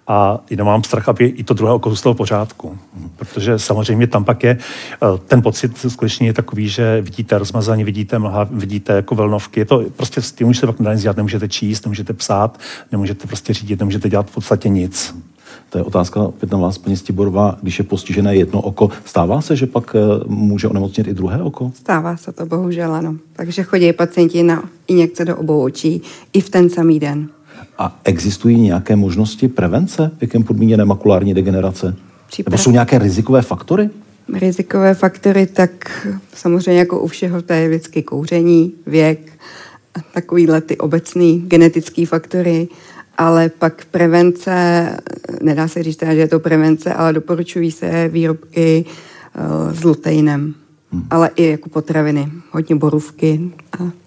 a 0.07 0.39
jenom 0.49 0.67
mám 0.67 0.83
strach, 0.83 1.09
aby 1.09 1.25
i 1.25 1.43
to 1.43 1.53
druhé 1.53 1.73
oko 1.73 1.89
v 1.89 2.13
pořádku. 2.13 2.77
Protože 3.15 3.59
samozřejmě 3.59 4.07
tam 4.07 4.23
pak 4.23 4.43
je, 4.43 4.57
eh, 4.59 5.17
ten 5.27 5.41
pocit 5.41 5.77
skutečně 5.77 6.27
je 6.27 6.33
takový, 6.33 6.69
že 6.69 7.01
vidíte 7.01 7.37
rozmazání, 7.37 7.83
vidíte 7.83 8.19
mlha, 8.19 8.47
vidíte 8.51 8.93
jako 8.93 9.15
velnovky. 9.15 9.59
Je 9.59 9.65
to 9.65 9.83
prostě 9.97 10.21
s 10.21 10.31
tím 10.31 10.47
už 10.47 10.57
se 10.57 10.65
pak 10.65 10.79
nedá 10.79 10.93
nic 10.93 11.01
dělat, 11.01 11.17
nemůžete 11.17 11.47
číst, 11.47 11.85
nemůžete 11.85 12.13
psát, 12.13 12.59
nemůžete 12.91 13.27
prostě 13.27 13.53
řídit, 13.53 13.79
nemůžete 13.79 14.09
dělat 14.09 14.29
v 14.29 14.33
podstatě 14.33 14.69
nic. 14.69 15.15
To 15.73 15.79
je 15.79 15.83
otázka 15.83 16.21
opět 16.21 16.51
na 16.51 16.57
vás, 16.57 16.77
paní 16.77 16.97
Stiborová. 16.97 17.57
Když 17.61 17.79
je 17.79 17.85
postižené 17.85 18.35
jedno 18.35 18.61
oko, 18.61 18.89
stává 19.05 19.41
se, 19.41 19.55
že 19.55 19.65
pak 19.65 19.95
eh, 19.95 20.23
může 20.27 20.67
onemocnit 20.67 21.07
i 21.07 21.13
druhé 21.13 21.41
oko? 21.41 21.71
Stává 21.75 22.17
se 22.17 22.31
to, 22.31 22.45
bohužel 22.45 22.95
ano. 22.95 23.15
Takže 23.35 23.63
chodí 23.63 23.93
pacienti 23.93 24.43
na 24.43 24.63
injekce 24.87 25.25
do 25.25 25.37
obou 25.37 25.63
očí 25.63 26.01
i 26.33 26.41
v 26.41 26.49
ten 26.49 26.69
samý 26.69 26.99
den. 26.99 27.29
A 27.77 27.99
existují 28.03 28.61
nějaké 28.61 28.95
možnosti 28.95 29.47
prevence 29.47 30.11
věkem 30.21 30.43
podmíněné 30.43 30.85
makulární 30.85 31.33
degenerace? 31.33 31.95
Příprav... 32.27 32.51
Nebo 32.51 32.63
jsou 32.63 32.71
nějaké 32.71 32.99
rizikové 32.99 33.41
faktory? 33.41 33.89
Rizikové 34.33 34.93
faktory, 34.93 35.47
tak 35.47 36.07
samozřejmě 36.33 36.79
jako 36.79 36.99
u 36.99 37.07
všeho, 37.07 37.41
to 37.41 37.53
je 37.53 37.67
vždycky 37.67 38.03
kouření, 38.03 38.73
věk, 38.87 39.31
takovýhle 40.13 40.61
ty 40.61 40.77
obecný 40.77 41.43
genetické 41.47 42.05
faktory 42.05 42.67
ale 43.17 43.49
pak 43.49 43.85
prevence, 43.85 44.89
nedá 45.41 45.67
se 45.67 45.83
říct, 45.83 45.99
že 45.99 46.13
je 46.13 46.27
to 46.27 46.39
prevence, 46.39 46.93
ale 46.93 47.13
doporučují 47.13 47.71
se 47.71 48.07
výrobky 48.07 48.85
uh, 48.85 49.73
s 49.73 49.83
luteinem, 49.83 50.53
hmm. 50.91 51.07
ale 51.09 51.29
i 51.35 51.47
jako 51.51 51.69
potraviny, 51.69 52.31
hodně 52.51 52.75
borůvky 52.75 53.51
a 53.79 54.02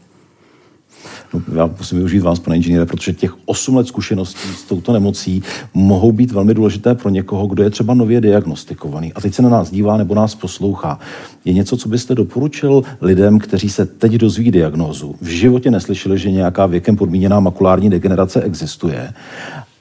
No, 1.37 1.57
já 1.57 1.71
musím 1.78 1.99
využít 1.99 2.21
vás, 2.21 2.38
pane 2.38 2.57
inženýre, 2.57 2.87
protože 2.87 3.12
těch 3.12 3.35
8 3.45 3.76
let 3.76 3.87
zkušeností 3.87 4.49
s 4.57 4.62
touto 4.62 4.93
nemocí 4.93 5.43
mohou 5.75 6.12
být 6.12 6.33
velmi 6.33 6.55
důležité 6.55 6.95
pro 6.95 7.11
někoho, 7.11 7.47
kdo 7.47 7.62
je 7.62 7.71
třeba 7.71 7.95
nově 7.95 8.21
diagnostikovaný 8.21 9.12
a 9.12 9.21
teď 9.21 9.35
se 9.35 9.43
na 9.43 9.49
nás 9.49 9.71
dívá 9.71 9.97
nebo 9.97 10.14
nás 10.14 10.35
poslouchá. 10.35 10.99
Je 11.45 11.52
něco, 11.52 11.76
co 11.76 11.88
byste 11.88 12.14
doporučil 12.14 12.83
lidem, 13.00 13.38
kteří 13.38 13.69
se 13.69 13.87
teď 13.87 14.12
dozví 14.12 14.50
diagnózu, 14.50 15.14
v 15.21 15.26
životě 15.26 15.71
neslyšeli, 15.71 16.19
že 16.19 16.31
nějaká 16.31 16.66
věkem 16.66 16.97
podmíněná 16.97 17.40
makulární 17.40 17.90
degenerace 17.90 18.43
existuje 18.43 19.12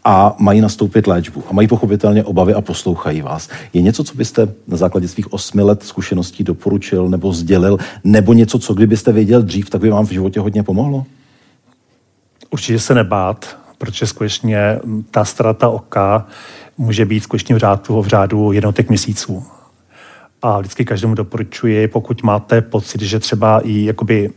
a 0.03 0.35
mají 0.39 0.61
nastoupit 0.61 1.07
léčbu 1.07 1.43
a 1.49 1.53
mají 1.53 1.67
pochopitelně 1.67 2.23
obavy 2.23 2.53
a 2.53 2.61
poslouchají 2.61 3.21
vás. 3.21 3.49
Je 3.73 3.81
něco, 3.81 4.03
co 4.03 4.17
byste 4.17 4.47
na 4.67 4.77
základě 4.77 5.07
svých 5.07 5.33
osmi 5.33 5.61
let 5.61 5.83
zkušeností 5.83 6.43
doporučil 6.43 7.09
nebo 7.09 7.33
sdělil, 7.33 7.77
nebo 8.03 8.33
něco, 8.33 8.59
co 8.59 8.73
kdybyste 8.73 9.11
věděl 9.11 9.41
dřív, 9.41 9.69
tak 9.69 9.81
by 9.81 9.89
vám 9.89 10.05
v 10.05 10.11
životě 10.11 10.39
hodně 10.39 10.63
pomohlo? 10.63 11.05
Určitě 12.55 12.79
se 12.79 12.95
nebát, 12.95 13.57
protože 13.77 14.07
skutečně 14.07 14.79
ta 15.11 15.25
strata 15.25 15.69
oka 15.69 16.27
může 16.77 17.05
být 17.05 17.19
skutečně 17.19 17.55
v 17.55 17.57
řádu, 17.57 18.01
v 18.01 18.07
řádu 18.07 18.51
jednotek 18.51 18.89
měsíců. 18.89 19.45
A 20.41 20.59
vždycky 20.59 20.85
každému 20.85 21.15
doporučuji, 21.15 21.87
pokud 21.87 22.23
máte 22.23 22.61
pocit, 22.61 23.01
že 23.01 23.19
třeba 23.19 23.59
i 23.59 23.85
jakoby 23.85 24.29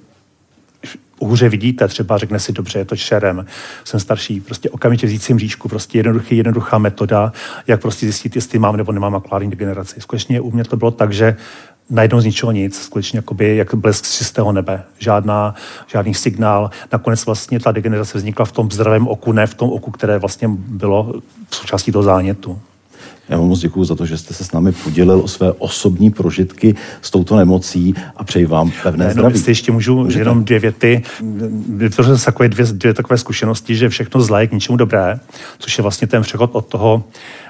hůře 1.21 1.49
vidíte, 1.49 1.89
třeba 1.89 2.19
řekne 2.19 2.39
si, 2.39 2.53
dobře, 2.53 2.79
je 2.79 2.85
to 2.85 2.97
šerem, 2.97 3.47
jsem 3.85 4.01
starší, 4.01 4.41
prostě 4.41 4.71
okamžitě 4.71 5.07
vzít 5.07 5.23
si 5.23 5.35
mřížku, 5.35 5.69
prostě 5.69 5.99
jednoduchý, 5.99 6.37
jednoduchá 6.37 6.79
metoda, 6.79 7.33
jak 7.67 7.81
prostě 7.81 8.07
zjistit, 8.07 8.37
jestli 8.37 8.59
mám 8.59 8.77
nebo 8.77 8.93
nemám 8.93 9.13
makulární 9.13 9.51
degeneraci. 9.51 10.01
Skutečně 10.01 10.41
u 10.41 10.51
mě 10.51 10.65
to 10.65 10.77
bylo 10.77 10.91
tak, 10.91 11.13
že 11.13 11.37
najednou 11.91 12.21
z 12.21 12.25
ničeho 12.25 12.53
nic, 12.53 12.83
skutečně 12.83 13.19
jakoby, 13.19 13.57
jak 13.57 13.75
blesk 13.75 14.05
z 14.05 14.19
čistého 14.19 14.53
nebe. 14.53 14.83
Žádná, 14.99 15.55
žádný 15.87 16.15
signál. 16.15 16.71
Nakonec 16.93 17.27
vlastně 17.27 17.61
ta 17.61 17.73
degenerace 17.73 18.19
vznikla 18.19 18.45
v 18.45 18.53
tom 18.53 18.71
zdravém 18.71 19.09
oku, 19.09 19.33
ne 19.33 19.47
v 19.47 19.55
tom 19.55 19.71
oku, 19.71 19.91
které 19.91 20.19
vlastně 20.19 20.49
bylo 20.49 21.15
součástí 21.51 21.93
toho 21.93 22.03
zánětu. 22.03 22.61
Já 23.29 23.39
vám 23.39 23.49
moc 23.49 23.61
děkuji 23.61 23.85
za 23.85 23.95
to, 23.95 24.07
že 24.07 24.19
jste 24.19 24.35
se 24.35 24.45
s 24.45 24.53
námi 24.53 24.73
podělil 24.73 25.21
o 25.21 25.29
své 25.29 25.53
osobní 25.53 26.11
prožitky 26.11 26.75
s 27.03 27.11
touto 27.11 27.37
nemocí 27.37 27.95
a 28.17 28.25
přeji 28.25 28.47
vám 28.47 28.73
pevné 28.83 29.05
ne, 29.05 29.11
zdraví. 29.13 29.33
No, 29.33 29.39
jestli 29.39 29.51
ještě 29.51 29.73
můžu 29.73 29.97
Můžete. 30.05 30.21
jenom 30.21 30.45
dvě 30.45 30.59
věty. 30.59 31.03
Vytvořil 31.69 32.19
se 32.19 32.25
takové 32.25 32.49
dvě, 32.49 32.67
dvě 32.67 32.95
takové 32.95 33.19
zkušenosti, 33.19 33.77
že 33.77 33.89
všechno 33.89 34.21
zlé 34.21 34.43
je 34.43 34.47
k 34.47 34.53
ničemu 34.53 34.77
dobré, 34.77 35.21
což 35.59 35.79
je 35.79 35.83
vlastně 35.83 36.07
ten 36.07 36.23
přechod 36.23 36.51
od 36.53 36.67
toho 36.67 37.05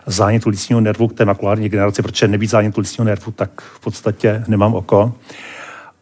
zánětu 0.06 0.48
lícního 0.48 0.80
nervu 0.80 1.08
k 1.08 1.12
té 1.12 1.24
makulární 1.24 1.68
generaci, 1.68 2.02
protože 2.02 2.28
nebýt 2.28 2.50
zánětu 2.50 2.80
lícního 2.80 3.04
nervu, 3.04 3.32
tak 3.32 3.50
v 3.60 3.80
podstatě 3.80 4.44
nemám 4.48 4.74
oko. 4.74 5.12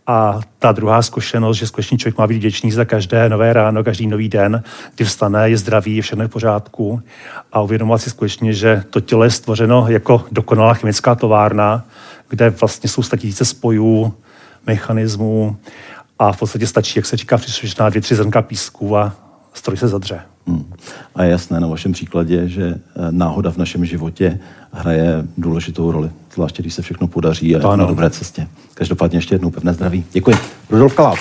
A 0.07 0.41
ta 0.59 0.73
druhá 0.73 1.03
zkušenost, 1.03 1.57
že 1.57 1.67
skutečně 1.67 1.99
člověk 1.99 2.19
má 2.19 2.27
být 2.27 2.37
vděčný 2.37 2.73
za 2.73 2.85
každé 2.85 3.29
nové 3.29 3.53
ráno, 3.53 3.85
každý 3.85 4.07
nový 4.07 4.29
den, 4.29 4.63
kdy 4.95 5.05
vstane, 5.05 5.51
je 5.51 5.57
zdravý, 5.57 5.97
je 5.97 6.03
všechno 6.03 6.29
v 6.29 6.31
pořádku 6.31 7.03
a 7.53 7.61
uvědomovat 7.61 7.99
si 7.99 8.11
skutečně, 8.11 8.53
že 8.53 8.85
to 8.91 9.01
tělo 9.01 9.25
je 9.25 9.31
stvořeno 9.31 9.87
jako 9.89 10.25
dokonalá 10.33 10.75
chemická 10.75 11.15
továrna, 11.15 11.85
kde 12.29 12.51
vlastně 12.51 12.91
jsou 12.91 13.03
statisíce 13.03 13.45
spojů, 13.45 14.15
mechanismů 14.67 15.57
a 16.19 16.33
v 16.33 16.39
podstatě 16.39 16.67
stačí, 16.67 16.99
jak 16.99 17.07
se 17.07 17.17
říká, 17.17 17.37
příslušná 17.37 17.89
dvě, 17.89 18.03
tři 18.03 18.15
zrnka 18.15 18.43
písku 18.43 18.97
a 18.97 19.13
stroj 19.57 19.77
se 19.77 19.89
zadře. 19.89 20.21
Hmm. 20.47 20.73
A 21.15 21.25
je 21.25 21.31
jasné 21.31 21.61
na 21.61 21.67
vašem 21.67 21.93
příkladě, 21.93 22.49
že 22.49 22.75
eh, 22.75 22.79
náhoda 23.11 23.51
v 23.51 23.57
našem 23.57 23.85
životě 23.85 24.41
hraje 24.73 25.25
důležitou 25.39 25.91
roli, 25.91 26.11
zvláště 26.35 26.63
když 26.63 26.75
se 26.75 26.83
všechno 26.83 27.07
podaří 27.07 27.57
a 27.57 27.71
je 27.71 27.77
na 27.77 27.87
dobré 27.87 28.11
cestě. 28.11 28.49
Každopádně 28.75 29.19
ještě 29.19 29.35
jednou 29.35 29.51
pevné 29.51 29.75
zdraví. 29.75 30.05
Děkuji. 30.13 30.37
Rudolf 30.71 30.95
Kaláp. 30.95 31.19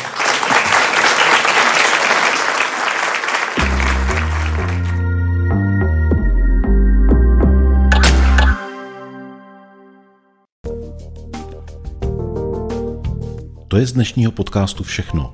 To 13.67 13.79
je 13.79 13.87
z 13.87 13.91
dnešního 13.91 14.31
podcastu 14.31 14.83
všechno. 14.83 15.33